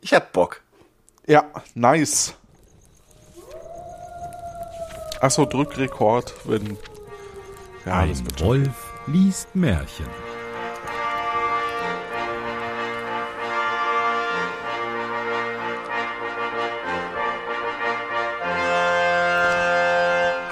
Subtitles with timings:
[0.00, 0.62] Ich hab Bock.
[1.26, 1.44] Ja,
[1.74, 2.34] nice.
[5.20, 6.78] Achso, drück Rekord, wenn.
[7.84, 8.16] Ja, Ein.
[8.38, 10.06] Wolf liest Märchen.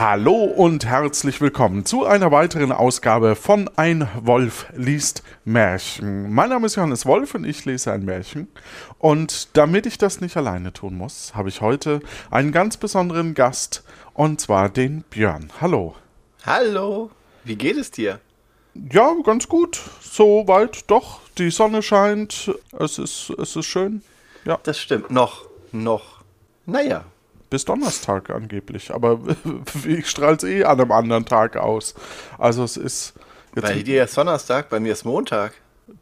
[0.00, 6.32] Hallo und herzlich willkommen zu einer weiteren Ausgabe von Ein Wolf liest Märchen.
[6.32, 8.46] Mein Name ist Johannes Wolf und ich lese ein Märchen.
[9.00, 11.98] Und damit ich das nicht alleine tun muss, habe ich heute
[12.30, 13.82] einen ganz besonderen Gast
[14.14, 15.50] und zwar den Björn.
[15.60, 15.96] Hallo.
[16.46, 17.10] Hallo.
[17.42, 18.20] Wie geht es dir?
[18.74, 19.80] Ja, ganz gut.
[20.00, 21.22] Soweit doch.
[21.38, 22.52] Die Sonne scheint.
[22.78, 24.02] Es ist, es ist schön.
[24.44, 25.10] Ja, Das stimmt.
[25.10, 25.46] Noch.
[25.72, 26.22] Noch.
[26.66, 27.04] Naja.
[27.50, 28.92] Bis Donnerstag angeblich.
[28.92, 29.20] Aber
[29.86, 31.94] ich strahle es eh an einem anderen Tag aus.
[32.38, 33.14] Also es ist.
[33.54, 35.52] Bei dir ist Donnerstag, bei mir ist Montag.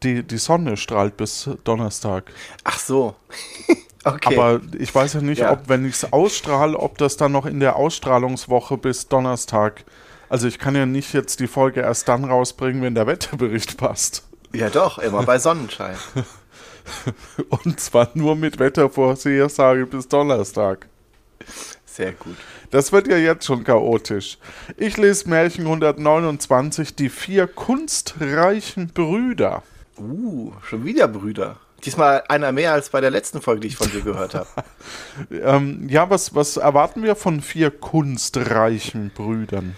[0.03, 2.31] die, die Sonne strahlt bis Donnerstag.
[2.63, 3.15] Ach so.
[4.03, 4.35] okay.
[4.37, 5.53] Aber ich weiß ja nicht, Ja.
[5.53, 9.85] ob, wenn ich es ausstrahle, ob das dann noch in der Ausstrahlungswoche bis Donnerstag.
[10.29, 14.27] Also ich kann ja nicht jetzt die Folge erst dann rausbringen, wenn der Wetterbericht passt.
[14.53, 15.95] ja doch, immer bei Sonnenschein.
[17.49, 20.87] Und zwar nur mit Wettervorhersage bis Donnerstag.
[21.85, 22.35] Sehr gut.
[22.69, 24.37] Das wird ja jetzt schon chaotisch.
[24.75, 29.63] Ich lese Märchen 129, die vier kunstreichen Brüder.
[29.97, 31.57] Uh, schon wieder Brüder.
[31.83, 34.47] Diesmal einer mehr als bei der letzten Folge, die ich von dir gehört habe.
[35.31, 39.75] Ähm, ja, was, was erwarten wir von vier kunstreichen Brüdern?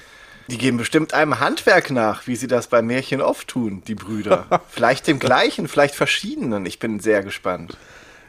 [0.49, 4.61] Die geben bestimmt einem Handwerk nach, wie sie das bei Märchen oft tun, die Brüder.
[4.69, 6.65] Vielleicht dem gleichen, vielleicht verschiedenen.
[6.65, 7.77] Ich bin sehr gespannt.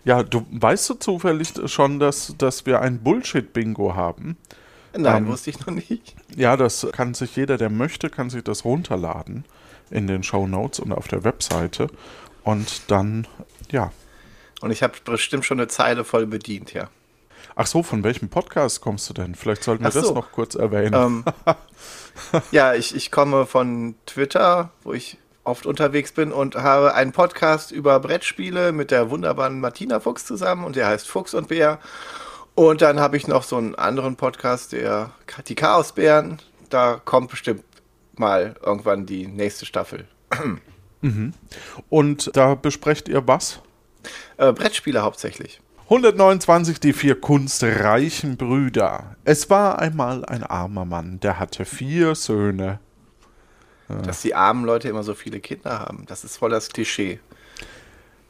[0.05, 4.37] Ja, du weißt du zufällig schon, dass, dass wir ein Bullshit-Bingo haben?
[4.97, 6.17] Nein, Ähm, wusste ich noch nicht.
[6.35, 9.45] Ja, das kann sich jeder, der möchte, kann sich das runterladen
[9.91, 11.89] in den Show Notes und auf der Webseite.
[12.45, 13.27] Und dann,
[13.71, 13.93] ja.
[14.61, 16.89] Und ich habe bestimmt schon eine Zeile voll bedient, ja.
[17.57, 19.35] Ach so, von welchem Podcast kommst du denn?
[19.35, 20.15] Vielleicht sollten wir Ach das so.
[20.15, 20.95] noch kurz erwähnen.
[20.95, 21.25] Ähm,
[22.53, 25.19] ja, ich, ich komme von Twitter, wo ich
[25.51, 30.65] oft unterwegs bin und habe einen Podcast über Brettspiele mit der wunderbaren Martina Fuchs zusammen
[30.65, 31.79] und der heißt Fuchs und Bär.
[32.55, 35.11] Und dann habe ich noch so einen anderen Podcast, der
[35.49, 36.39] die Chaosbären.
[36.69, 37.65] Da kommt bestimmt
[38.17, 40.07] mal irgendwann die nächste Staffel.
[41.89, 43.61] Und da besprecht ihr was?
[44.37, 45.61] Äh, Brettspiele hauptsächlich.
[45.85, 49.17] 129 die vier kunstreichen Brüder.
[49.25, 52.79] Es war einmal ein armer Mann, der hatte vier Söhne.
[54.05, 56.05] Dass die armen Leute immer so viele Kinder haben.
[56.07, 57.21] Das ist voll das Klischee.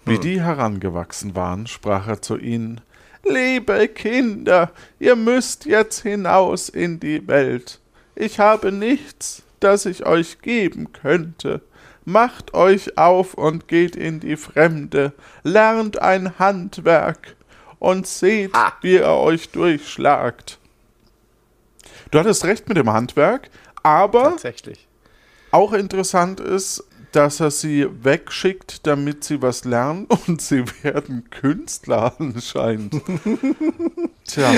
[0.04, 2.80] Wie die herangewachsen waren, sprach er zu ihnen,
[3.22, 7.78] Liebe Kinder, ihr müsst jetzt hinaus in die Welt.
[8.14, 11.60] Ich habe nichts, das ich euch geben könnte.
[12.06, 17.36] Macht euch auf und geht in die Fremde, lernt ein Handwerk
[17.78, 18.72] und seht, Ah.
[18.80, 20.58] wie ihr euch durchschlagt.
[22.10, 23.50] Du hattest recht mit dem Handwerk,
[23.82, 24.88] aber Tatsächlich.
[25.50, 32.14] Auch interessant ist, dass er sie wegschickt, damit sie was lernen und sie werden Künstler
[32.18, 32.94] anscheinend.
[34.26, 34.52] Tja,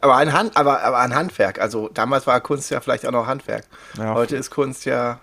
[0.00, 1.60] Aber ein, Hand, aber, aber ein Handwerk.
[1.60, 3.64] Also damals war Kunst ja vielleicht auch noch Handwerk.
[3.96, 4.14] Ja.
[4.14, 5.20] Heute ist Kunst ja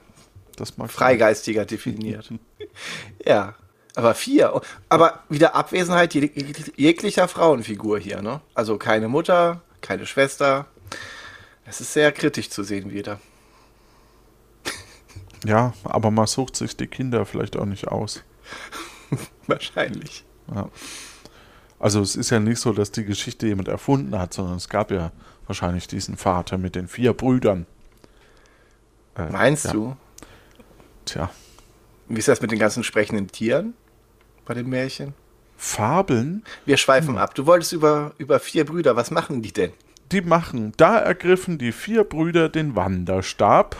[0.88, 2.32] freigeistiger definiert.
[3.26, 3.56] ja.
[3.96, 4.62] Aber vier.
[4.90, 8.42] Aber wieder Abwesenheit jeg- jeglicher Frauenfigur hier, ne?
[8.54, 10.68] Also keine Mutter, keine Schwester.
[11.66, 13.20] Es ist sehr kritisch zu sehen wieder.
[15.46, 18.24] Ja, aber man sucht sich die Kinder vielleicht auch nicht aus.
[19.48, 20.26] Wahrscheinlich.
[20.54, 20.70] Ja.
[21.80, 24.92] Also es ist ja nicht so, dass die Geschichte jemand erfunden hat, sondern es gab
[24.92, 25.12] ja
[25.46, 27.66] wahrscheinlich diesen Vater mit den vier Brüdern.
[29.16, 29.74] Äh, Meinst ja.
[29.74, 29.96] du?
[31.06, 31.30] Tja,
[32.10, 33.76] Wie ist das mit den ganzen sprechenden Tieren
[34.46, 35.14] bei den Märchen?
[35.56, 37.34] Fabeln, Wir schweifen ab.
[37.34, 38.96] Du wolltest über, über vier Brüder.
[38.96, 39.72] Was machen die denn?
[40.12, 40.74] die machen.
[40.78, 43.76] Da ergriffen die vier Brüder den Wanderstab,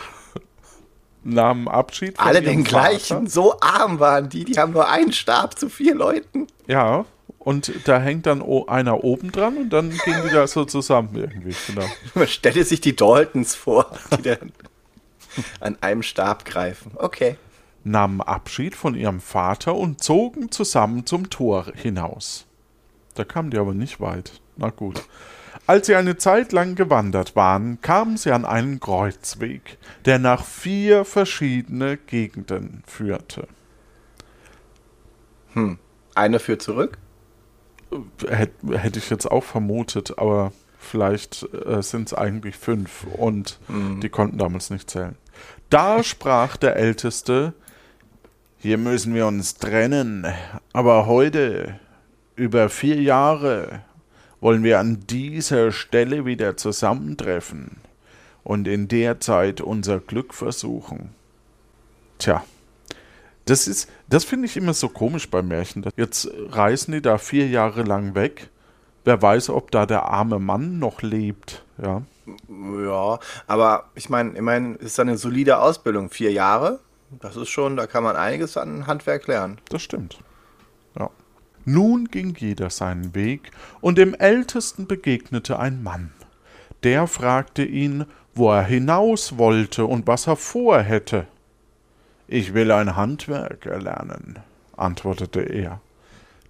[1.24, 3.18] nahmen Abschied von Alle den gleichen.
[3.18, 3.30] Vater.
[3.30, 4.44] So arm waren die.
[4.44, 6.46] Die haben nur einen Stab zu vier Leuten.
[6.66, 7.04] Ja,
[7.38, 11.54] und da hängt dann einer oben dran und dann gehen die da so zusammen irgendwie.
[11.66, 11.86] Genau.
[12.14, 14.52] Man stelle sich die Daltons vor, die dann
[15.60, 16.92] an einem Stab greifen.
[16.96, 17.36] Okay.
[17.84, 22.44] Nahmen Abschied von ihrem Vater und zogen zusammen zum Tor hinaus.
[23.14, 24.32] Da kamen die aber nicht weit.
[24.56, 25.02] Na gut.
[25.68, 29.76] Als sie eine Zeit lang gewandert waren, kamen sie an einen Kreuzweg,
[30.06, 33.46] der nach vier verschiedene Gegenden führte.
[36.14, 36.96] Eine führt zurück.
[38.26, 43.60] Hätt, hätte ich jetzt auch vermutet, aber vielleicht äh, sind es eigentlich fünf und
[44.02, 45.16] die konnten damals nicht zählen.
[45.68, 47.52] Da sprach der Älteste,
[48.56, 50.26] hier müssen wir uns trennen,
[50.72, 51.78] aber heute
[52.36, 53.82] Über vier Jahre
[54.40, 57.78] wollen wir an dieser Stelle wieder zusammentreffen
[58.44, 61.10] und in der Zeit unser Glück versuchen.
[62.18, 62.44] Tja,
[63.48, 65.86] das ist, das finde ich immer so komisch bei Märchen.
[65.96, 68.50] Jetzt reisen die da vier Jahre lang weg.
[69.04, 72.02] Wer weiß, ob da der arme Mann noch lebt, ja.
[72.48, 76.10] Ja, aber ich meine, immerhin ist da eine solide Ausbildung.
[76.10, 76.80] Vier Jahre,
[77.20, 79.58] das ist schon, da kann man einiges an Handwerk lernen.
[79.70, 80.18] Das stimmt.
[80.98, 81.08] Ja.
[81.68, 83.50] Nun ging jeder seinen Weg,
[83.82, 86.12] und dem Ältesten begegnete ein Mann.
[86.82, 91.26] Der fragte ihn, wo er hinaus wollte und was er vorhätte.
[92.26, 94.38] Ich will ein Handwerk erlernen,
[94.78, 95.82] antwortete er.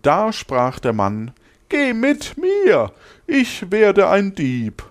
[0.03, 1.33] Da sprach der Mann,
[1.69, 2.93] Geh mit mir,
[3.27, 4.85] ich werde ein Dieb.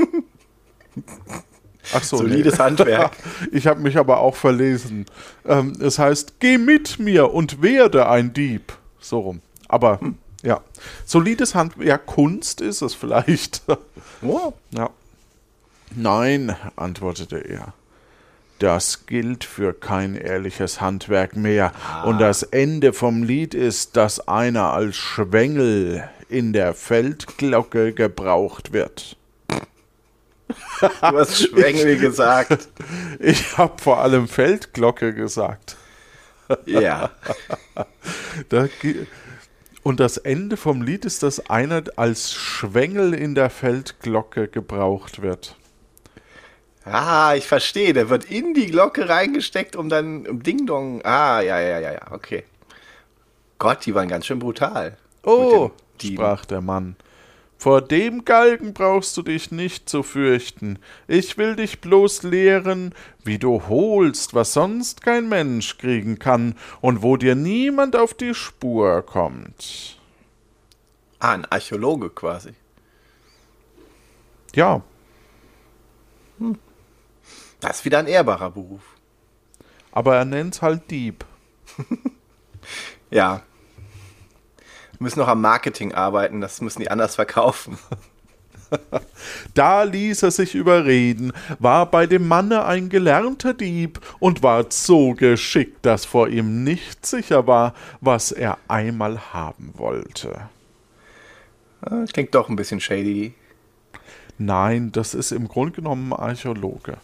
[1.94, 2.64] Ach so, Solides nee.
[2.64, 3.14] Handwerk.
[3.52, 5.08] Ich habe mich aber auch verlesen.
[5.48, 8.74] Ähm, es heißt, geh mit mir und werde ein Dieb.
[9.06, 9.42] So rum.
[9.68, 10.18] Aber hm.
[10.42, 10.62] ja,
[11.06, 11.88] solides Handwerk.
[11.88, 13.62] Ja, Kunst ist es vielleicht.
[14.22, 14.54] Oh.
[14.72, 14.90] Ja.
[15.94, 17.74] Nein, antwortete er.
[18.60, 21.74] Das gilt für kein ehrliches Handwerk mehr.
[21.86, 22.06] Ah.
[22.06, 29.18] Und das Ende vom Lied ist, dass einer als Schwengel in der Feldglocke gebraucht wird.
[30.48, 32.70] Du hast Schwengel gesagt.
[33.20, 35.76] Ich habe vor allem Feldglocke gesagt.
[36.66, 37.12] Ja.
[38.50, 38.68] Da,
[39.82, 45.56] und das Ende vom Lied ist, dass einer als Schwengel in der Feldglocke gebraucht wird.
[46.86, 47.94] Ah, ich verstehe.
[47.94, 51.04] Der wird in die Glocke reingesteckt, um dann Ding Dong.
[51.04, 52.44] Ah, ja, ja, ja, ja, okay.
[53.58, 54.98] Gott, die waren ganz schön brutal.
[55.24, 56.96] Oh, sprach der Mann.
[57.66, 60.78] Vor dem Galgen brauchst du dich nicht zu fürchten.
[61.08, 67.02] Ich will dich bloß lehren, wie du holst, was sonst kein Mensch kriegen kann und
[67.02, 69.98] wo dir niemand auf die Spur kommt.
[71.18, 72.54] Ah, ein Archäologe quasi.
[74.54, 74.84] Ja.
[76.38, 76.60] Hm.
[77.62, 78.84] Das ist wieder ein ehrbarer Beruf.
[79.92, 81.26] Aber er nennt's halt Dieb.
[83.10, 83.42] ja,
[85.00, 87.78] müssen noch am Marketing arbeiten, das müssen die anders verkaufen.
[89.54, 95.14] Da ließ er sich überreden, war bei dem Manne ein gelernter Dieb und ward so
[95.14, 100.50] geschickt, dass vor ihm nicht sicher war, was er einmal haben wollte.
[101.82, 103.36] Ah, klingt doch ein bisschen shady.
[104.38, 106.98] Nein, das ist im Grunde genommen ein Archäologe.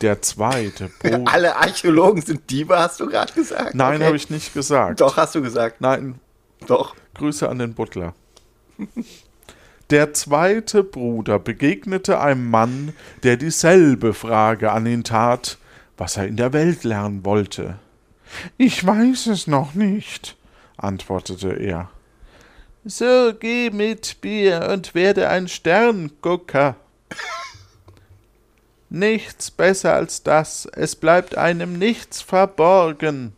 [0.00, 0.90] Der zweite.
[1.02, 3.74] Bo Alle Archäologen sind Diebe, hast du gerade gesagt?
[3.74, 4.06] Nein, okay.
[4.06, 5.00] habe ich nicht gesagt.
[5.00, 5.80] Doch, hast du gesagt.
[5.80, 6.20] Nein.
[6.66, 6.94] Doch.
[7.14, 8.14] Grüße an den Butler.
[9.90, 12.94] Der zweite Bruder begegnete einem Mann,
[13.24, 15.58] der dieselbe Frage an ihn tat,
[15.96, 17.78] was er in der Welt lernen wollte.
[18.56, 20.36] Ich weiß es noch nicht,
[20.76, 21.90] antwortete er.
[22.84, 26.76] So geh mit mir und werde ein Sterngucker,
[28.92, 33.34] Nichts besser als das, es bleibt einem nichts verborgen.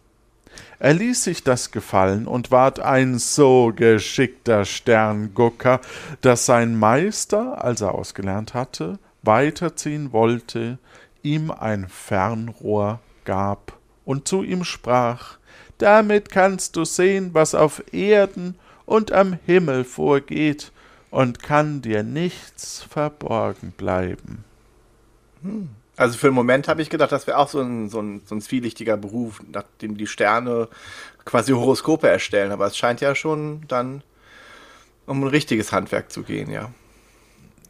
[0.78, 5.82] Er ließ sich das gefallen und ward ein so geschickter Sterngucker,
[6.22, 10.78] dass sein Meister, als er ausgelernt hatte, weiterziehen wollte,
[11.22, 13.74] ihm ein Fernrohr gab
[14.06, 15.36] und zu ihm sprach
[15.76, 18.56] Damit kannst du sehen, was auf Erden
[18.86, 20.72] und am Himmel vorgeht,
[21.10, 24.44] und kann dir nichts verborgen bleiben.
[25.96, 28.34] Also für einen Moment habe ich gedacht, das wäre auch so ein, so, ein, so
[28.34, 30.68] ein zwielichtiger Beruf, nachdem die Sterne
[31.24, 32.52] quasi Horoskope erstellen.
[32.52, 34.02] Aber es scheint ja schon dann
[35.06, 36.70] um ein richtiges Handwerk zu gehen, ja.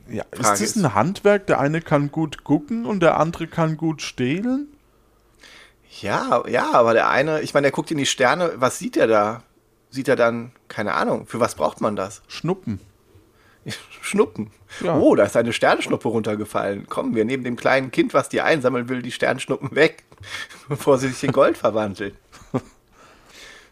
[0.09, 1.47] Ja, Frage ist das ein Handwerk?
[1.47, 4.69] Der eine kann gut gucken und der andere kann gut stehlen?
[6.01, 9.07] Ja, ja, aber der eine, ich meine, der guckt in die Sterne, was sieht er
[9.07, 9.43] da?
[9.91, 12.23] Sieht er dann, keine Ahnung, für was braucht man das?
[12.29, 12.81] Schnuppen.
[14.01, 14.51] Schnuppen.
[14.81, 14.99] Ja.
[14.99, 16.87] Oh, da ist eine Sternschnuppe runtergefallen.
[16.89, 20.05] Komm, wir nehmen dem kleinen Kind, was die einsammeln will, die Sternschnuppen weg,
[20.69, 22.15] bevor sie sich in Gold verwandelt.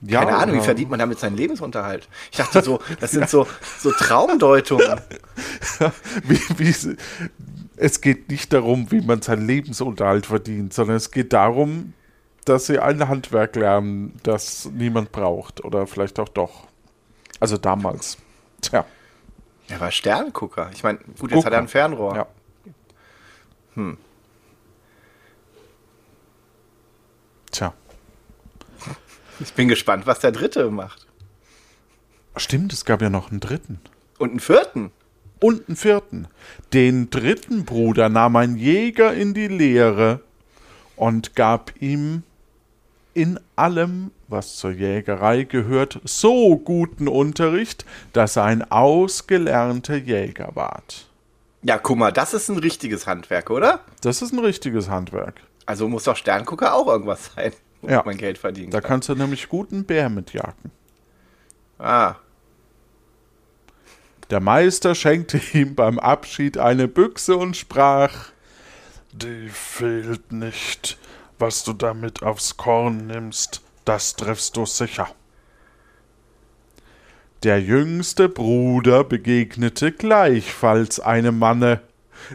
[0.02, 2.08] Ja, Keine Ahnung, wie verdient man damit seinen Lebensunterhalt?
[2.30, 3.46] Ich dachte so, das sind so,
[3.78, 4.98] so Traumdeutungen.
[6.24, 6.96] wie, wie,
[7.76, 11.92] es geht nicht darum, wie man seinen Lebensunterhalt verdient, sondern es geht darum,
[12.46, 15.62] dass sie ein Handwerk lernen, das niemand braucht.
[15.64, 16.66] Oder vielleicht auch doch.
[17.38, 18.16] Also damals.
[18.62, 18.86] Tja.
[19.70, 20.70] Er war Sterngucker.
[20.74, 21.46] Ich meine, gut, jetzt Gucker.
[21.46, 22.16] hat er ein Fernrohr.
[22.16, 22.26] Ja.
[23.74, 23.96] Hm.
[27.50, 27.72] Tja.
[29.38, 31.06] Ich bin gespannt, was der Dritte macht.
[32.36, 33.80] Stimmt, es gab ja noch einen Dritten.
[34.18, 34.90] Und einen Vierten.
[35.40, 36.28] Und einen Vierten.
[36.72, 40.20] Den dritten Bruder nahm ein Jäger in die Lehre
[40.96, 42.24] und gab ihm
[43.14, 51.06] in allem, was zur Jägerei gehört, so guten Unterricht, dass er ein ausgelernter Jäger ward.
[51.62, 53.80] Ja, guck mal, das ist ein richtiges Handwerk, oder?
[54.00, 55.40] Das ist ein richtiges Handwerk.
[55.66, 57.52] Also muss doch Sterngucker auch irgendwas sein,
[57.82, 58.02] wo Ja.
[58.04, 58.88] man Geld verdienen Da kann.
[58.88, 60.70] kannst du nämlich guten Bär mitjagen.
[61.78, 62.16] Ah,
[64.30, 68.28] Der Meister schenkte ihm beim Abschied eine Büchse und sprach:
[69.12, 70.98] Die fehlt nicht.
[71.40, 75.08] Was du damit aufs Korn nimmst, das triffst du sicher.
[77.44, 81.80] Der jüngste Bruder begegnete gleichfalls einem Manne.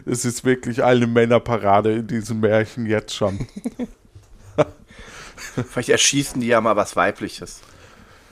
[0.06, 3.46] Es ist wirklich eine Männerparade in diesem Märchen jetzt schon.
[5.36, 7.60] vielleicht erschießen die ja mal was Weibliches.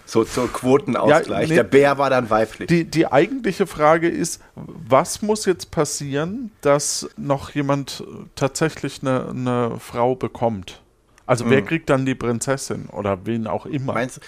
[0.07, 1.43] So zur Quotenausgleich.
[1.43, 1.55] Ja, nee.
[1.55, 2.69] Der Bär war dann weiblich.
[2.69, 9.81] Die, die eigentliche Frage ist, was muss jetzt passieren, dass noch jemand tatsächlich eine, eine
[9.81, 10.83] Frau bekommt?
[11.27, 13.95] Also wer kriegt dann die Prinzessin oder wen auch immer?
[13.95, 14.21] Meinst?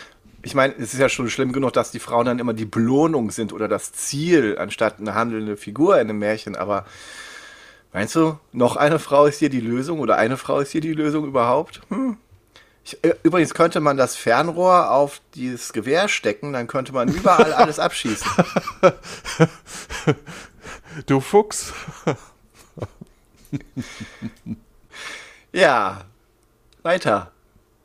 [0.43, 3.31] Ich meine, es ist ja schon schlimm genug, dass die Frauen dann immer die Belohnung
[3.31, 6.57] sind oder das Ziel, anstatt eine handelnde Figur in einem Märchen.
[6.57, 6.87] Aber
[7.93, 10.95] meinst du, noch eine Frau ist hier die Lösung oder eine Frau ist hier die
[10.95, 11.83] Lösung überhaupt?
[11.89, 12.17] Hm.
[12.87, 17.53] Ich, äh, übrigens könnte man das Fernrohr auf dieses Gewehr stecken, dann könnte man überall
[17.53, 18.31] alles abschießen.
[21.07, 21.73] Du Fuchs.
[25.53, 26.03] Ja,
[26.83, 27.33] weiter.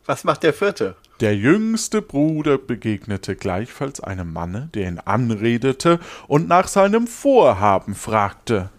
[0.05, 0.95] Was macht der vierte?
[1.19, 8.69] Der jüngste Bruder begegnete gleichfalls einem Manne, der ihn anredete und nach seinem Vorhaben fragte.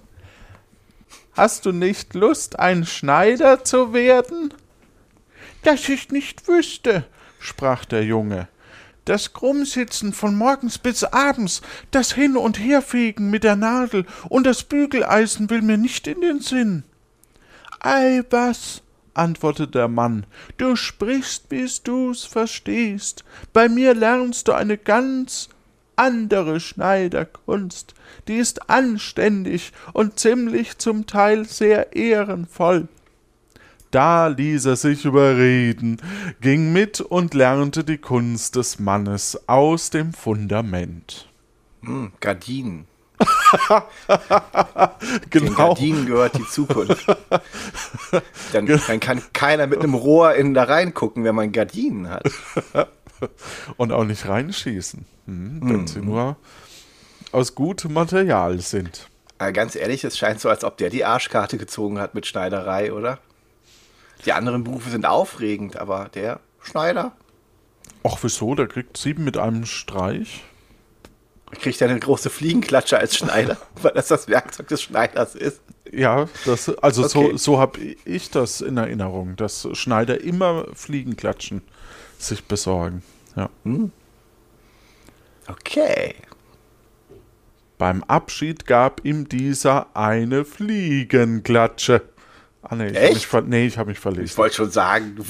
[1.33, 4.55] Hast du nicht Lust, ein Schneider zu werden?
[5.63, 7.05] Dass ich nicht wüsste,
[7.39, 8.49] sprach der Junge.
[9.05, 14.63] Das Krummsitzen von morgens bis abends, das Hin- und Herfegen mit der Nadel und das
[14.63, 16.85] Bügeleisen will mir nicht in den Sinn.
[17.81, 18.83] Ei, was?
[19.15, 20.25] antwortete der Mann,
[20.57, 23.25] du sprichst, bis du's verstehst.
[23.53, 25.49] Bei mir lernst du eine ganz
[25.97, 27.95] andere Schneiderkunst,
[28.29, 32.89] die ist anständig und ziemlich zum Teil sehr ehrenvoll.
[33.93, 35.99] Da ließ er sich überreden,
[36.41, 41.29] ging mit und lernte die Kunst des Mannes aus dem Fundament.
[41.83, 42.87] Hm, Gardinen.
[44.99, 45.53] Den Genau.
[45.53, 47.07] Gardinen gehört die Zukunft.
[48.53, 52.25] Dann, dann kann keiner mit einem Rohr in da reingucken, wenn man Gardinen hat.
[53.77, 56.37] Und auch nicht reinschießen, hm, wenn sie nur
[57.31, 59.09] aus gutem Material sind.
[59.37, 62.93] Aber ganz ehrlich, es scheint so, als ob der die Arschkarte gezogen hat mit Schneiderei,
[62.93, 63.19] oder?
[64.25, 67.13] Die anderen Berufe sind aufregend, aber der Schneider
[68.05, 68.55] Ach, wieso?
[68.55, 70.43] Der kriegt sieben mit einem Streich.
[71.53, 75.61] kriegt ja eine große Fliegenklatsche als Schneider, weil das das Werkzeug des Schneiders ist.
[75.93, 77.31] Ja, das, also Okay.
[77.33, 81.63] so, so habe ich das in Erinnerung, dass Schneider immer Fliegenklatschen
[82.19, 83.03] sich besorgen.
[83.37, 83.51] Ja.
[85.49, 86.15] Okay.
[87.79, 92.03] Beim Abschied gab ihm dieser eine Fliegenklatsche.
[92.73, 93.15] Ah, nee, ich habe Echt?
[93.15, 94.37] mich, ver nee, ich hab mich Ich verlesen.
[94.39, 95.25] wollte schon sagen, du,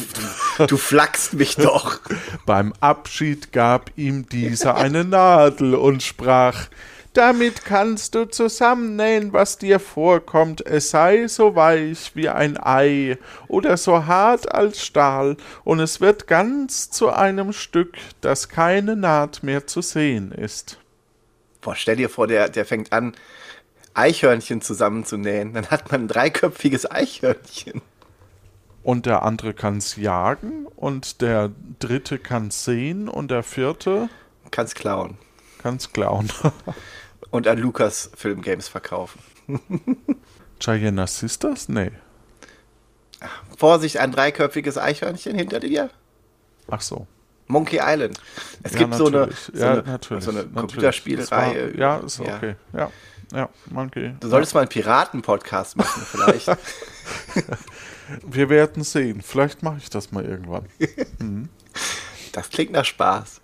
[0.58, 1.98] du, du flachst mich doch.
[2.46, 6.68] Beim Abschied gab ihm dieser eine Nadel und sprach,
[7.14, 13.18] damit kannst du zusammennähen, was dir vorkommt, es sei so weich wie ein Ei
[13.48, 19.42] oder so hart als Stahl, und es wird ganz zu einem Stück, das keine Naht
[19.42, 20.78] mehr zu sehen ist.
[21.60, 23.14] Boah, stell dir vor, der, der fängt an,
[23.94, 25.54] Eichhörnchen zusammenzunähen.
[25.54, 27.82] Dann hat man ein dreiköpfiges Eichhörnchen.
[28.82, 34.08] Und der andere kann's jagen, und der dritte kann's sehen, und der vierte
[34.50, 35.18] Kannst klauen.
[35.58, 36.28] kann's klauen.
[37.30, 39.20] Und an Lukas Film Games verkaufen.
[40.58, 41.68] Gianna Sisters?
[41.70, 41.90] Nee.
[43.56, 45.88] Vorsicht, ein dreiköpfiges Eichhörnchen hinter dir.
[46.70, 47.06] Ach so.
[47.46, 48.18] Monkey Island.
[48.62, 49.38] Es Ja, gibt so eine, natürlich.
[49.40, 50.24] so ja, eine, natürlich.
[50.24, 50.56] so eine natürlich.
[50.60, 51.76] Computerspielreihe.
[51.78, 52.36] Ja, ist Ja.
[52.36, 52.54] okay.
[52.72, 52.90] Ja,
[53.34, 54.14] ja, okay.
[54.20, 56.48] Du solltest mal einen Piraten-Podcast machen, vielleicht.
[58.26, 59.22] Wir werden sehen.
[59.22, 60.66] Vielleicht mache ich das mal irgendwann.
[62.32, 63.42] Das klingt nach Spaß.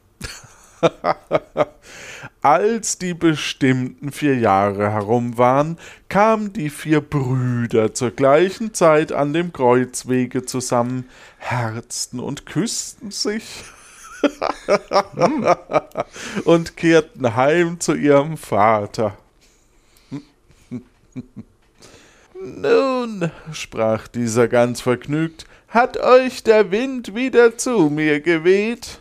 [2.43, 5.79] Als die bestimmten vier Jahre herum waren,
[6.09, 13.65] kamen die vier Brüder zur gleichen Zeit an dem Kreuzwege zusammen, herzten und küssten sich
[16.45, 19.19] und kehrten heim zu ihrem Vater.
[22.43, 29.01] Nun, sprach dieser ganz vergnügt, hat euch der Wind wieder zu mir geweht?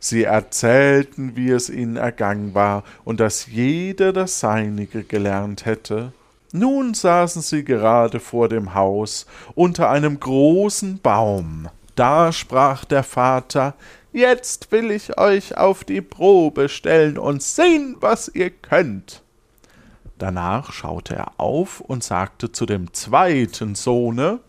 [0.00, 6.12] Sie erzählten, wie es ihnen ergangen war und dass jeder das Seinige gelernt hätte.
[6.52, 11.68] Nun saßen sie gerade vor dem Haus unter einem großen Baum.
[11.94, 13.74] Da sprach der Vater,
[14.12, 19.22] Jetzt will ich euch auf die Probe stellen und sehen, was ihr könnt.
[20.18, 24.40] Danach schaute er auf und sagte zu dem zweiten Sohne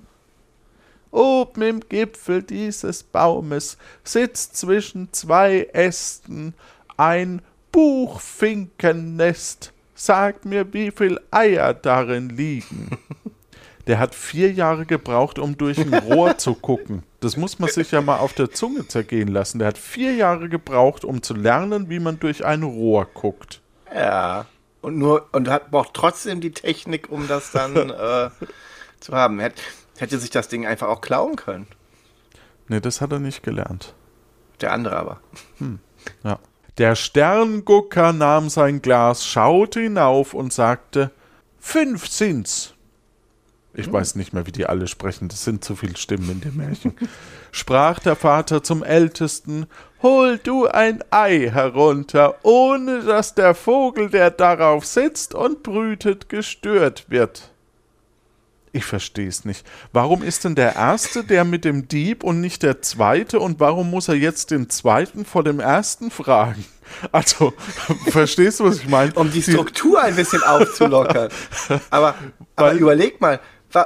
[1.12, 6.54] Oben im Gipfel dieses Baumes sitzt zwischen zwei Ästen
[6.98, 9.74] ein Buchfinkennest.
[9.96, 12.98] Sag mir, wie viel Eier darin liegen.
[13.88, 17.02] Der hat vier Jahre gebraucht, um durch ein Rohr zu gucken.
[17.22, 19.58] Das muss man sich ja mal auf der Zunge zergehen lassen.
[19.58, 23.62] Der hat vier Jahre gebraucht, um zu lernen, wie man durch ein Rohr guckt.
[23.94, 24.46] Ja.
[24.82, 28.30] Und nur und hat braucht trotzdem die Technik, um das dann äh,
[29.00, 29.40] zu haben.
[29.40, 29.62] Hätte,
[29.98, 31.68] hätte sich das Ding einfach auch klauen können.
[32.68, 33.94] Nee, das hat er nicht gelernt.
[34.62, 35.22] Der andere aber.
[36.24, 36.40] Ja.
[36.78, 41.12] Der Sterngucker nahm sein Glas, schaute hinauf und sagte:
[41.60, 42.74] Fünf sind's.
[43.74, 46.58] Ich weiß nicht mehr, wie die alle sprechen, das sind zu viele Stimmen in dem
[46.58, 46.96] Märchen.
[47.52, 49.68] Sprach der Vater zum Ältesten:
[50.02, 57.06] Hol du ein Ei herunter, ohne dass der Vogel, der darauf sitzt und brütet, gestört
[57.10, 57.52] wird.
[58.72, 59.66] Ich versteh's nicht.
[59.92, 63.90] Warum ist denn der Erste der mit dem Dieb und nicht der Zweite und warum
[63.90, 66.64] muss er jetzt den Zweiten vor dem Ersten fragen?
[67.12, 67.54] Also,
[68.10, 69.12] verstehst du, was ich meine?
[69.14, 71.30] Um die Struktur ein bisschen aufzulockern.
[71.90, 72.16] Aber,
[72.56, 73.40] aber überleg mal,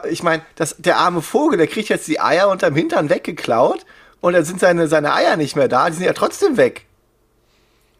[0.09, 0.43] ich meine,
[0.77, 3.85] der arme Vogel, der kriegt jetzt die Eier unterm Hintern weggeklaut
[4.23, 6.85] und dann sind seine, seine Eier nicht mehr da, die sind ja trotzdem weg.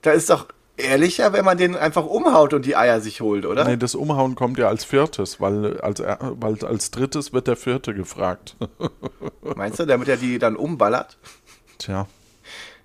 [0.02, 3.66] Da ist doch ehrlicher, wenn man den einfach umhaut und die Eier sich holt, oder?
[3.66, 7.94] Nee, das Umhauen kommt ja als viertes, weil als, weil als drittes wird der vierte
[7.94, 8.56] gefragt.
[9.42, 11.18] Meinst du, damit er die dann umballert?
[11.78, 12.08] Tja,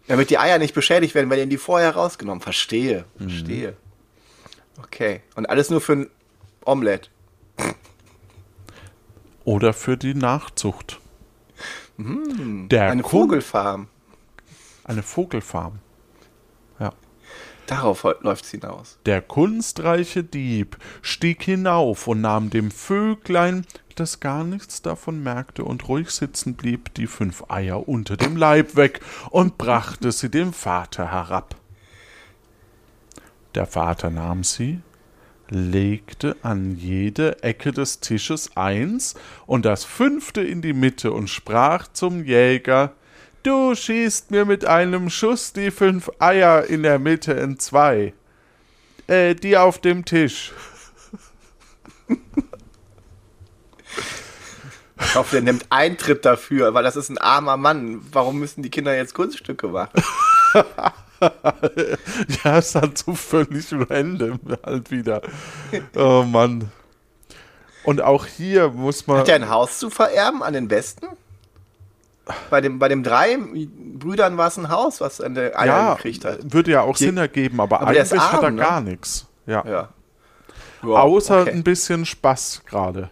[0.09, 2.41] Damit die Eier nicht beschädigt werden, weil er die vorher rausgenommen.
[2.41, 3.29] Verstehe, Mhm.
[3.31, 3.77] verstehe.
[4.83, 5.21] Okay.
[5.37, 6.11] Und alles nur für ein
[6.65, 7.09] Omelett.
[9.45, 11.01] oder für die Nachzucht.
[11.99, 13.89] Der Eine Kun- Vogelfarm.
[14.85, 15.81] Eine Vogelfarm.
[16.79, 16.93] Ja.
[17.67, 18.99] Darauf läuft es hinaus.
[19.05, 25.89] Der kunstreiche Dieb stieg hinauf und nahm dem Vöglein, das gar nichts davon merkte und
[25.89, 31.11] ruhig sitzen blieb, die fünf Eier unter dem Leib weg und brachte sie dem Vater
[31.11, 31.57] herab.
[33.57, 34.81] Der Vater nahm sie,
[35.51, 39.15] legte an jede Ecke des Tisches eins
[39.47, 42.93] und das fünfte in die Mitte und sprach zum Jäger
[43.43, 48.13] Du schießt mir mit einem Schuss die fünf Eier in der Mitte entzwei.
[49.07, 50.53] Äh, die auf dem Tisch.
[55.01, 58.01] Ich hoffe, der nimmt Eintritt dafür, weil das ist ein armer Mann.
[58.13, 60.03] Warum müssen die Kinder jetzt Kunststücke machen?
[62.45, 65.23] Ja, ist halt so völlig random halt wieder.
[65.97, 66.71] Oh Mann.
[67.85, 69.19] Und auch hier muss man.
[69.19, 71.07] Hat er ein Haus zu vererben an den Besten?
[72.51, 73.39] Bei, dem, bei dem drei
[73.95, 76.53] Brüdern war es ein Haus, was an der Eier ja, gekriegt hat.
[76.53, 78.63] würde ja auch Sinn ergeben, aber, Aber eigentlich hat er arm, ne?
[78.63, 79.27] gar nichts.
[79.47, 79.65] Ja.
[79.67, 79.89] Ja.
[80.83, 81.51] Ja, Außer okay.
[81.51, 83.11] ein bisschen Spaß gerade.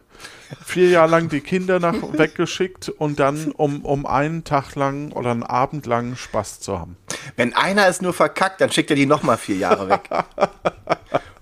[0.65, 5.31] Vier Jahre lang die Kinder nach weggeschickt und dann, um, um einen Tag lang oder
[5.31, 6.97] einen Abend lang Spaß zu haben.
[7.35, 10.09] Wenn einer es nur verkackt, dann schickt er die nochmal vier Jahre weg.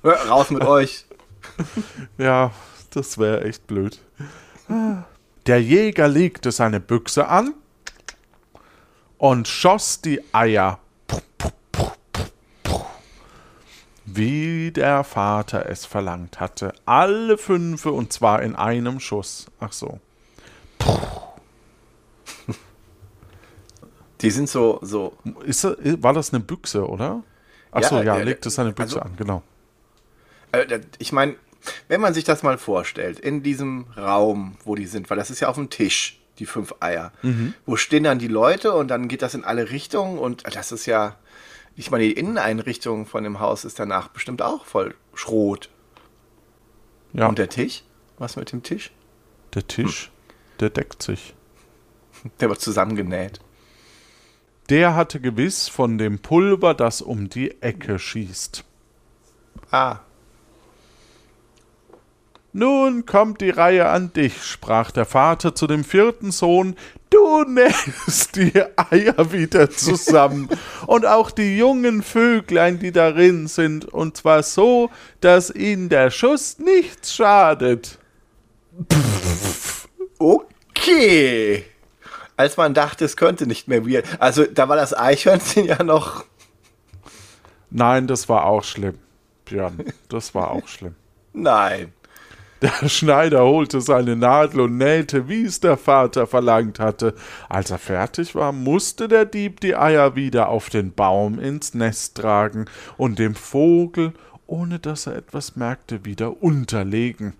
[0.28, 1.04] Raus mit euch.
[2.18, 2.52] Ja,
[2.90, 4.00] das wäre echt blöd.
[5.46, 7.54] Der Jäger legte seine Büchse an
[9.18, 10.78] und schoss die Eier.
[14.06, 16.72] Wie der Vater es verlangt hatte.
[16.86, 19.46] Alle fünfe und zwar in einem Schuss.
[19.60, 19.98] Ach so.
[24.24, 25.16] Die sind so, so.
[25.44, 27.22] Ist, er- war das eine Büchse, oder?
[27.70, 29.42] Ach Ja, ja, der- legte seine Büchse also- an, genau.
[30.52, 31.36] Äh, das- ich meine,
[31.88, 35.40] wenn man sich das mal vorstellt, in diesem Raum, wo die sind, weil das ist
[35.40, 37.12] ja auf dem Tisch, die fünf Eier.
[37.64, 40.84] Wo stehen dann die Leute und dann geht das in alle Richtungen und das ist
[40.86, 41.16] ja,
[41.76, 45.70] ich meine, die Inneneinrichtung von dem Haus ist danach bestimmt auch voll Schrot.
[47.12, 47.84] Ja, Und der Tisch?
[48.18, 48.90] Was mit dem Tisch?
[49.54, 50.10] der Tisch,
[50.58, 51.34] der deckt sich.
[52.40, 53.38] Der wird zusammengenäht.
[54.70, 58.64] Der hatte gewiss von dem Pulver, das um die Ecke schießt.
[59.70, 60.00] Ah,
[62.56, 66.76] Nun kommt die Reihe an dich, sprach der Vater zu dem vierten Sohn,
[67.10, 70.48] du nähst die Eier wieder zusammen
[70.86, 76.60] und auch die jungen Vöglein, die darin sind, und zwar so, dass ihnen der Schuss
[76.60, 77.98] nichts schadet.
[80.18, 81.64] okay.
[82.36, 84.04] Als man dachte, es könnte nicht mehr weird.
[84.18, 86.24] Also, da war das Eichhörnchen ja noch.
[87.70, 88.98] Nein, das war auch schlimm,
[89.44, 90.94] Björn, das war auch schlimm.
[91.32, 91.92] Nein.
[92.62, 97.14] Der Schneider holte seine Nadel und nähte, wie es der Vater verlangt hatte.
[97.50, 102.16] Als er fertig war, musste der Dieb die Eier wieder auf den Baum ins Nest
[102.16, 102.64] tragen
[102.96, 104.14] und dem Vogel,
[104.46, 107.34] ohne dass er etwas merkte, wieder unterlegen.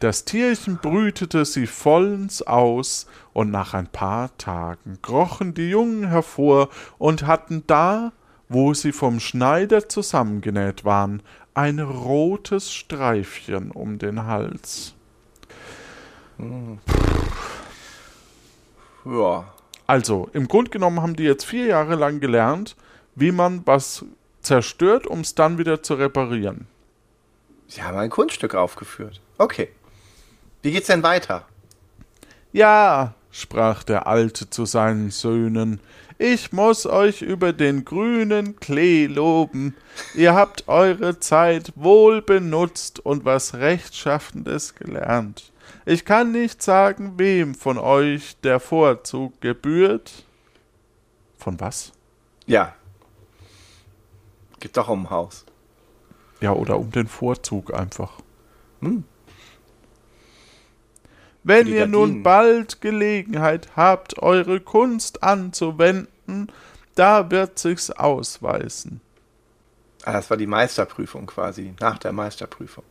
[0.00, 6.68] Das Tierchen brütete sie vollends aus, und nach ein paar Tagen krochen die Jungen hervor
[6.98, 8.12] und hatten da,
[8.48, 11.22] wo sie vom Schneider zusammengenäht waren,
[11.54, 14.94] ein rotes Streifchen um den Hals.
[19.04, 19.44] Ja.
[19.86, 22.76] Also, im Grunde genommen haben die jetzt vier Jahre lang gelernt,
[23.14, 24.04] wie man was
[24.46, 26.66] zerstört, um es dann wieder zu reparieren.
[27.68, 29.20] Sie haben ein Kunststück aufgeführt.
[29.38, 29.68] Okay.
[30.62, 31.46] Wie geht's denn weiter?
[32.52, 35.80] Ja, sprach der Alte zu seinen Söhnen,
[36.18, 39.76] ich muss euch über den grünen Klee loben.
[40.14, 45.52] Ihr habt eure Zeit wohl benutzt und was Rechtschaffendes gelernt.
[45.84, 50.24] Ich kann nicht sagen, wem von euch der Vorzug gebührt.
[51.36, 51.92] Von was?
[52.46, 52.75] Ja.
[54.60, 55.44] Geht doch um Haus.
[56.40, 58.12] Ja, oder um den Vorzug einfach.
[58.80, 59.04] Hm.
[61.44, 66.48] Wenn ihr nun bald Gelegenheit habt, eure Kunst anzuwenden,
[66.96, 69.00] da wird sich's ausweisen.
[70.04, 72.84] Ah, das war die Meisterprüfung quasi, nach der Meisterprüfung.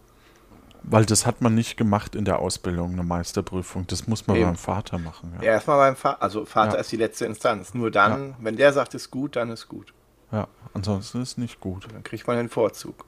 [0.84, 3.88] Weil das hat man nicht gemacht in der Ausbildung, eine Meisterprüfung.
[3.88, 4.46] Das muss man Eben.
[4.46, 5.34] beim Vater machen.
[5.38, 5.42] Ja.
[5.54, 6.80] Erstmal beim Vater, also Vater Ja.
[6.80, 7.74] ist die letzte Instanz.
[7.74, 9.94] Nur dann, wenn der sagt, ist gut, dann ist gut.
[10.32, 11.88] Ja, ansonsten ist nicht gut.
[11.92, 13.06] Dann kriegt man den Vorzug.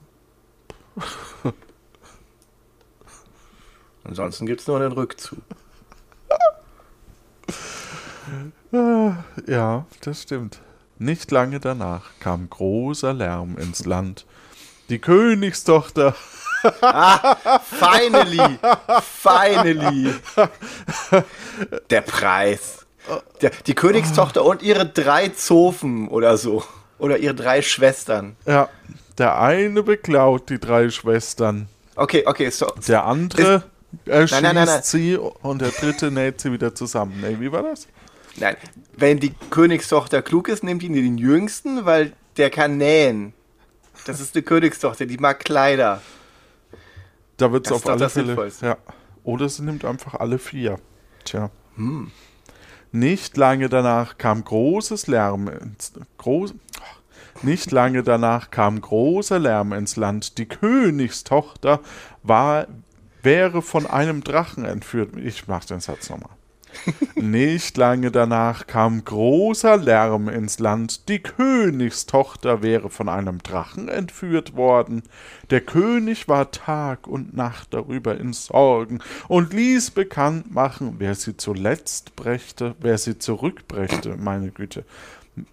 [4.04, 5.42] Ansonsten gibt es nur einen Rückzug.
[9.46, 10.60] Ja, das stimmt.
[10.98, 14.24] Nicht lange danach kam großer Lärm ins Land.
[14.88, 16.14] Die Königstochter
[17.62, 18.58] Finally!
[19.02, 20.14] Finally!
[21.90, 22.86] Der Preis.
[23.40, 26.64] Der, die Königstochter und ihre drei Zofen oder so.
[26.98, 28.36] Oder ihre drei Schwestern.
[28.46, 28.68] Ja,
[29.18, 32.66] der eine beklaut die drei Schwestern, Okay, okay, so.
[32.86, 33.64] der andere
[34.04, 34.82] erschießt nein, nein, nein.
[34.84, 37.20] sie und der dritte näht sie wieder zusammen.
[37.20, 37.88] Nee, wie war das?
[38.36, 38.56] Nein,
[38.96, 43.32] wenn die Königstochter klug ist, nimmt die den Jüngsten, weil der kann nähen.
[44.06, 46.00] Das ist eine Königstochter, die mag Kleider.
[47.36, 48.52] Da wird es auf ist alle Fälle.
[48.62, 48.76] Ja.
[49.24, 50.78] Oder sie nimmt einfach alle vier.
[51.24, 51.50] Tja.
[51.74, 52.12] Hm.
[52.92, 56.54] Nicht lange danach kam großes Lärm ins groß,
[57.42, 60.38] nicht lange danach kam großer Lärm ins Land.
[60.38, 61.80] Die Königstochter
[62.22, 62.66] war,
[63.22, 65.16] wäre von einem Drachen entführt.
[65.16, 66.37] Ich mach den Satz nochmal.
[67.14, 71.08] Nicht lange danach kam großer Lärm ins Land.
[71.08, 75.02] Die Königstochter wäre von einem Drachen entführt worden.
[75.50, 81.36] Der König war Tag und Nacht darüber in Sorgen und ließ bekannt machen, wer sie
[81.36, 84.84] zuletzt brächte, wer sie zurückbrächte, meine Güte.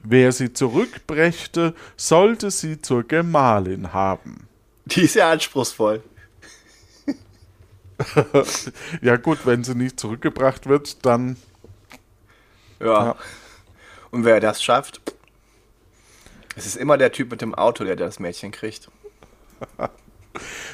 [0.03, 4.47] Wer sie zurückbrächte, sollte sie zur Gemahlin haben.
[4.85, 6.03] Die ist ja anspruchsvoll.
[9.01, 11.37] Ja gut, wenn sie nicht zurückgebracht wird, dann
[12.79, 13.05] Ja.
[13.05, 13.15] Ja.
[14.11, 15.01] Und wer das schafft,
[16.55, 18.89] es ist immer der Typ mit dem Auto, der das Mädchen kriegt.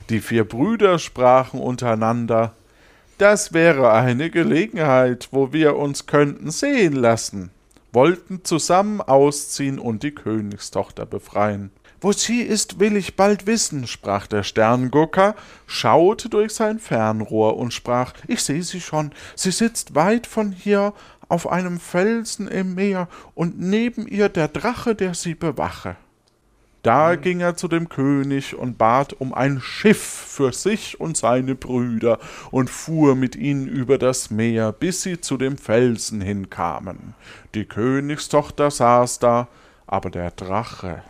[0.10, 2.56] Die vier Brüder sprachen untereinander,
[3.18, 7.52] das wäre eine Gelegenheit, wo wir uns könnten sehen lassen,
[7.92, 11.72] wollten zusammen ausziehen und die Königstochter befreien.
[12.04, 15.36] Wo sie ist, will ich bald wissen, sprach der Sterngucker,
[15.68, 20.94] schaute durch sein Fernrohr und sprach, ich sehe sie schon, sie sitzt weit von hier
[21.30, 25.96] auf einem Felsen im Meer und neben ihr der Drache, der sie bewache.
[26.82, 31.54] Da ging er zu dem König und bat um ein Schiff für sich und seine
[31.54, 32.18] Brüder
[32.50, 37.14] und fuhr mit ihnen über das Meer, bis sie zu dem Felsen hinkamen.
[37.54, 39.48] Die Königstochter saß da,
[39.86, 41.04] aber der Drache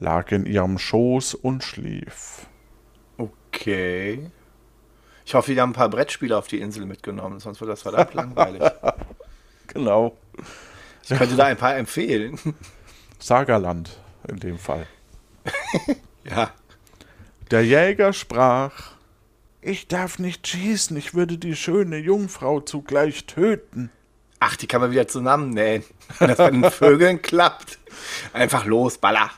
[0.00, 2.46] lag in ihrem Schoß und schlief.
[3.16, 4.30] Okay.
[5.24, 8.14] Ich hoffe, die haben ein paar Brettspiele auf die Insel mitgenommen, sonst wird das verdammt
[8.14, 8.62] langweilig.
[9.72, 10.16] Genau.
[11.08, 12.36] Ich könnte da ein paar empfehlen.
[13.20, 14.86] Sagerland in dem Fall.
[16.24, 16.50] Ja.
[17.52, 18.92] Der Jäger sprach
[19.60, 23.90] Ich darf nicht schießen, ich würde die schöne Jungfrau zugleich töten.
[24.40, 25.84] Ach, die kann man wieder zusammennähen.
[26.18, 27.78] Wenn das bei den Vögeln klappt.
[28.32, 29.30] Einfach los, Baller.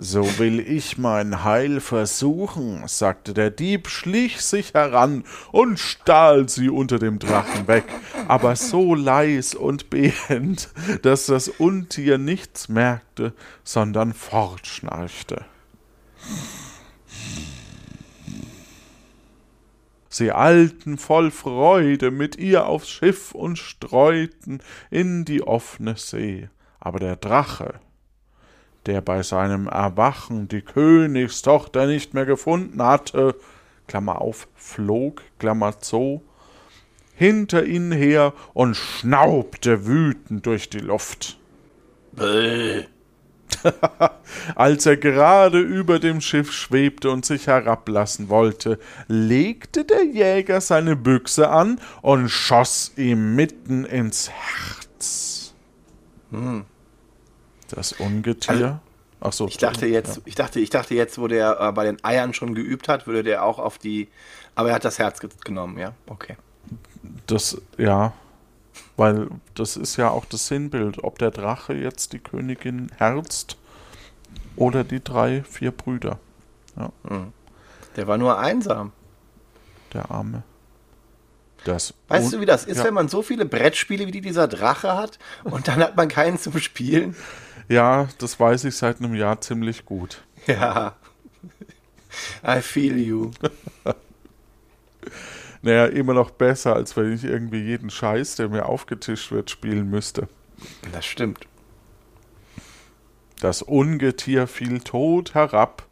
[0.00, 6.68] So will ich mein Heil versuchen, sagte der Dieb, schlich sich heran und stahl sie
[6.68, 7.82] unter dem Drachen weg,
[8.28, 10.68] aber so leis und behend,
[11.02, 13.32] dass das Untier nichts merkte,
[13.64, 15.44] sondern fortschnarchte.
[20.08, 24.60] Sie eilten voll Freude mit ihr aufs Schiff und streuten
[24.92, 26.48] in die offene See.
[26.78, 27.80] Aber der Drache,
[28.88, 33.36] der bei seinem Erwachen die Königstochter nicht mehr gefunden hatte,
[33.86, 36.22] Klammer auf, flog, Klammer zu,
[37.14, 41.38] hinter ihnen her und schnaubte wütend durch die Luft.
[42.12, 42.84] Bäh.
[44.54, 50.96] Als er gerade über dem Schiff schwebte und sich herablassen wollte, legte der Jäger seine
[50.96, 55.54] Büchse an und schoss ihm mitten ins Herz.
[57.68, 58.80] Das Ungetier.
[59.20, 59.46] Ach so.
[59.48, 62.54] Ich dachte jetzt, ich dachte, ich dachte jetzt, wo der äh, bei den Eiern schon
[62.54, 64.08] geübt hat, würde der auch auf die.
[64.54, 65.92] Aber er hat das Herz ge- genommen, ja?
[66.06, 66.36] Okay.
[67.26, 68.12] Das, ja.
[68.96, 73.56] Weil das ist ja auch das Sinnbild, ob der Drache jetzt die Königin herzt
[74.56, 76.18] oder die drei, vier Brüder.
[77.96, 78.92] Der war nur einsam.
[79.92, 80.42] Der Arme.
[81.64, 82.84] Das Weißt du, wie das ist, ja.
[82.84, 86.38] wenn man so viele Brettspiele wie die dieser Drache hat und dann hat man keinen
[86.38, 87.16] zum Spielen?
[87.68, 90.24] Ja, das weiß ich seit einem Jahr ziemlich gut.
[90.46, 90.96] Ja.
[92.46, 93.30] I feel you.
[95.60, 99.90] Naja, immer noch besser, als wenn ich irgendwie jeden Scheiß, der mir aufgetischt wird, spielen
[99.90, 100.28] müsste.
[100.92, 101.46] Das stimmt.
[103.40, 105.86] Das Ungetier fiel tot herab,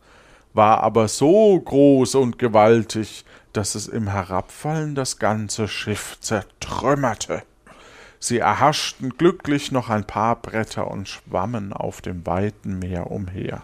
[0.52, 7.42] war aber so groß und gewaltig, dass es im Herabfallen das ganze Schiff zertrümmerte.
[8.18, 13.62] Sie erhaschten glücklich noch ein paar Bretter und schwammen auf dem weiten Meer umher.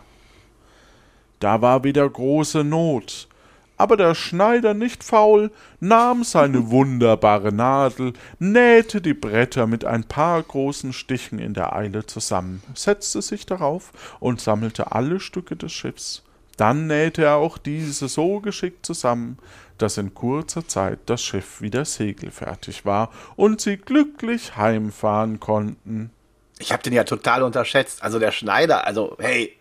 [1.40, 3.28] Da war wieder große Not,
[3.76, 10.40] aber der Schneider nicht faul, nahm seine wunderbare Nadel, nähte die Bretter mit ein paar
[10.40, 16.22] großen Stichen in der Eile zusammen, setzte sich darauf und sammelte alle Stücke des Schiffs.
[16.56, 19.38] Dann nähte er auch diese so geschickt zusammen,
[19.82, 26.10] dass in kurzer Zeit das Schiff wieder segelfertig war und sie glücklich heimfahren konnten.
[26.58, 28.02] Ich habe den ja total unterschätzt.
[28.02, 29.58] Also der Schneider, also hey,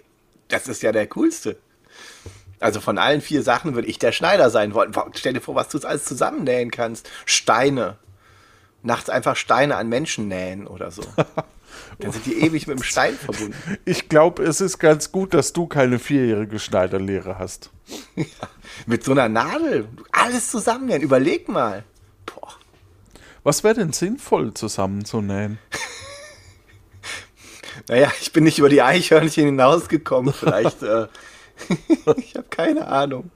[0.47, 1.57] das ist ja der coolste.
[2.59, 4.93] Also von allen vier Sachen würde ich der Schneider sein wollen.
[5.15, 7.09] Stell dir vor, was du alles zusammennähen kannst.
[7.25, 7.97] Steine.
[8.83, 11.03] Nachts einfach Steine an Menschen nähen oder so.
[11.99, 13.55] Dann sind die ewig mit dem Stein verbunden.
[13.85, 17.69] Ich glaube, es ist ganz gut, dass du keine vierjährige Schneiderlehre hast.
[18.85, 19.87] Mit so einer Nadel.
[20.11, 21.01] Alles zusammennähen.
[21.01, 21.83] Überleg mal.
[22.25, 22.53] Boah.
[23.43, 25.59] Was wäre denn sinnvoll zusammenzunähen?
[27.87, 30.33] Naja, ich bin nicht über die Eichhörnchen hinausgekommen.
[30.33, 30.83] Vielleicht.
[30.83, 31.07] äh,
[32.17, 33.31] ich habe keine Ahnung.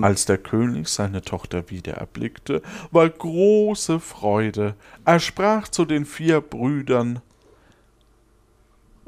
[0.00, 4.76] Als der König seine Tochter wieder erblickte, war große Freude.
[5.04, 7.20] Er sprach zu den vier Brüdern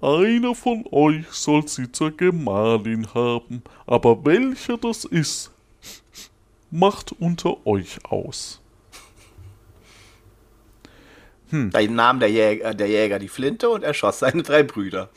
[0.02, 5.50] Einer von euch soll sie zur Gemahlin haben, aber welcher das ist,
[6.70, 8.60] macht unter euch aus.
[11.50, 15.08] Da nahm der Jäger, der Jäger die Flinte und erschoss seine drei Brüder.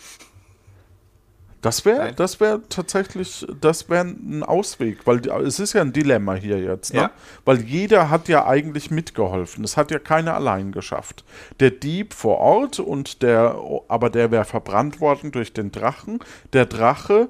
[1.61, 6.35] Das wäre, das wäre tatsächlich, das wäre ein Ausweg, weil es ist ja ein Dilemma
[6.35, 7.01] hier jetzt, ne?
[7.01, 7.11] Ja.
[7.43, 9.65] Weil jeder hat ja eigentlich mitgeholfen.
[9.65, 11.25] Es hat ja keiner allein geschafft.
[11.59, 16.19] Der Dieb vor Ort und der, aber der wäre verbrannt worden durch den Drachen.
[16.53, 17.27] Der Drache,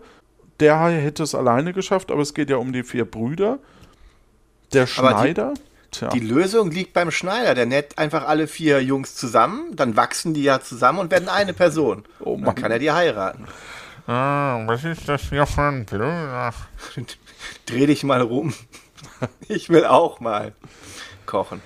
[0.59, 3.57] der hätte es alleine geschafft, aber es geht ja um die vier Brüder.
[4.73, 5.55] Der Schneider,
[5.89, 7.55] tja, Die Lösung liegt beim Schneider.
[7.55, 11.53] Der näht einfach alle vier Jungs zusammen, dann wachsen die ja zusammen und werden eine
[11.53, 12.03] Person.
[12.19, 12.55] Oh dann Mann.
[12.55, 13.47] kann er die heiraten.
[14.11, 16.51] Ah, was ist das hier für ein Blöder?
[17.67, 18.55] Dreh dich mal rum.
[19.47, 20.53] Ich will auch mal
[21.27, 21.61] kochen.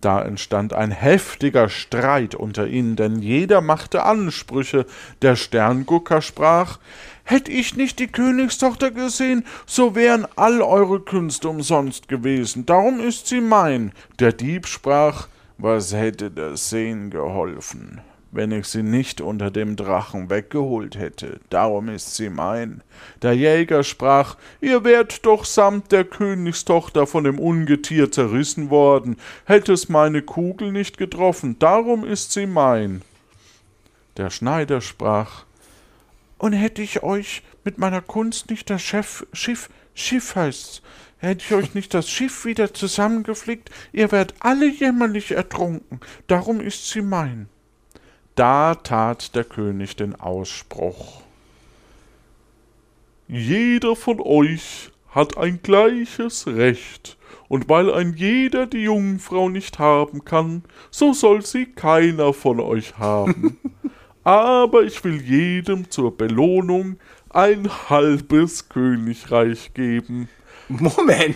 [0.00, 4.86] Da entstand ein heftiger Streit unter ihnen, denn jeder machte Ansprüche.
[5.20, 6.78] Der Sterngucker sprach
[7.24, 13.26] Hätt ich nicht die Königstochter gesehen, so wären all eure Künste umsonst gewesen, darum ist
[13.26, 13.90] sie mein.
[14.20, 20.28] Der Dieb sprach Was hätte das Sehen geholfen, wenn ich sie nicht unter dem Drachen
[20.28, 22.82] weggeholt hätte, darum ist sie mein.
[23.22, 29.72] Der Jäger sprach, ihr wärt doch samt der Königstochter von dem Ungetier zerrissen worden, hätte
[29.72, 33.02] es meine Kugel nicht getroffen, darum ist sie mein.
[34.16, 35.44] Der Schneider sprach,
[36.38, 40.82] und hätte ich euch mit meiner Kunst nicht das Chef, Schiff, Schiff heißt's,
[41.18, 46.88] hätte ich euch nicht das Schiff wieder zusammengeflickt, ihr wärt alle jämmerlich ertrunken, darum ist
[46.90, 47.48] sie mein.
[48.38, 51.22] Da tat der König den Ausspruch.
[53.26, 57.16] Jeder von euch hat ein gleiches Recht,
[57.48, 62.96] und weil ein jeder die Jungfrau nicht haben kann, so soll sie keiner von euch
[62.96, 63.58] haben.
[64.22, 70.28] aber ich will jedem zur Belohnung ein halbes Königreich geben.
[70.68, 71.34] Moment.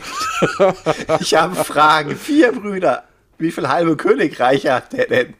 [1.19, 2.15] ich habe Fragen.
[2.15, 3.03] Vier Brüder.
[3.38, 5.35] Wie viel halbe Königreiche hat der denn?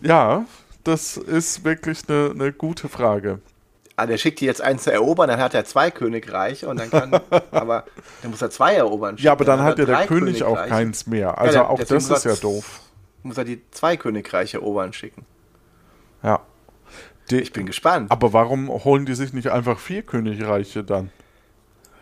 [0.00, 0.46] Ja,
[0.84, 3.40] das ist wirklich eine, eine gute Frage.
[3.96, 6.90] Ah, der schickt die jetzt eins zu erobern, dann hat er zwei Königreiche und dann
[6.90, 7.12] kann,
[7.50, 7.84] aber
[8.22, 9.16] dann muss er zwei erobern.
[9.18, 11.38] Ja, aber dann hat ja der König auch keins mehr.
[11.38, 12.80] Also der- auch das ist ja doof.
[13.22, 15.24] Muss er die zwei Königreiche erobern schicken.
[16.22, 16.40] Ja.
[17.30, 18.10] Die, Ich bin gespannt.
[18.10, 21.10] aber warum holen die sich nicht einfach vier Königreiche dann?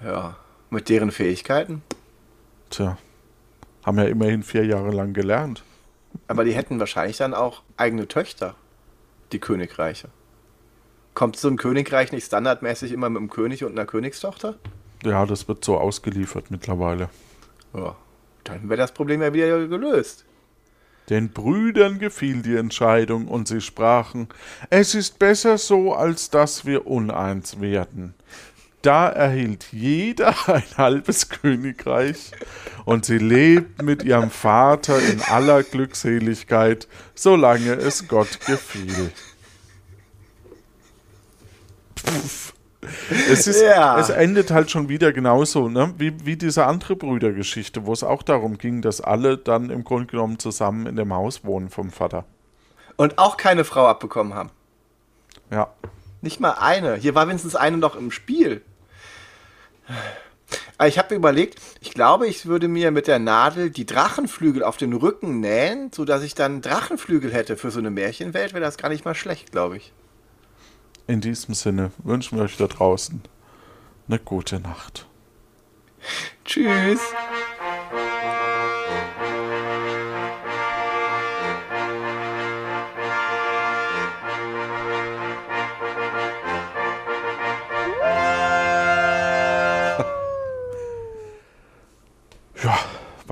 [0.03, 0.37] Ja,
[0.71, 1.83] mit deren Fähigkeiten.
[2.71, 2.97] Tja,
[3.85, 5.63] haben ja immerhin vier Jahre lang gelernt.
[6.29, 8.55] Aber die hätten wahrscheinlich dann auch eigene Töchter,
[9.33, 10.09] die Königreiche.
[11.15, 14.57] Kommt so ein Königreich nicht standardmäßig immer mit einem König und einer Königstochter?
[15.05, 17.09] Ja, das wird so ausgeliefert mittlerweile.
[17.75, 17.97] Ja,
[18.45, 20.25] dann wäre das Problem ja wieder gelöst.
[21.09, 24.29] Den Brüdern gefiel die Entscheidung und sie sprachen,
[24.71, 28.15] es ist besser so, als dass wir uneins werden.
[28.83, 32.33] Da erhielt jeder ein halbes Königreich
[32.85, 39.13] und sie lebten mit ihrem Vater in aller Glückseligkeit, solange es Gott gefiel.
[41.99, 42.55] Pff.
[43.29, 43.99] Es, ist, Ja.
[43.99, 45.93] es endet halt schon wieder genauso, ne?
[45.99, 50.07] wie, wie diese andere Brüdergeschichte, wo es auch darum ging, dass alle dann im Grunde
[50.07, 52.25] genommen zusammen in dem Haus wohnen vom Vater.
[52.97, 54.51] Und auch keine Frau abbekommen haben.
[55.51, 55.69] Ja.
[56.23, 56.97] Nicht mal eine.
[56.97, 58.63] Hier war wenigstens eine noch im Spiel.
[60.79, 64.65] Aber Ich habe mir überlegt, ich glaube, ich würde mir mit der Nadel die Drachenflügel
[64.65, 67.57] auf den Rücken nähen, sodass ich dann Drachenflügel hätte.
[67.57, 69.93] Für so eine Märchenwelt wäre das gar nicht mal schlecht, glaube ich.
[71.07, 73.21] In diesem Sinne wünschen wir euch da draußen
[74.09, 75.07] eine gute Nacht.
[76.45, 77.01] Tschüss.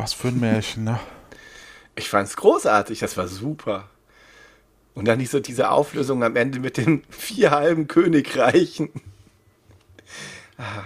[0.09, 0.99] Was für ein Märchen, ne?
[1.95, 3.91] Ich fand's großartig, das war super.
[4.95, 8.89] Und dann nicht so diese Auflösung am Ende mit den vier halben Königreichen.
[10.57, 10.85] Ah,